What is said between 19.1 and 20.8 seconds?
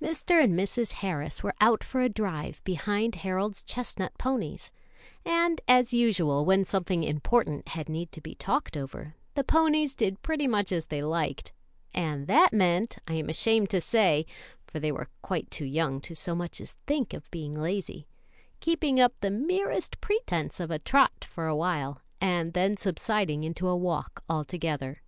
the merest pretence of a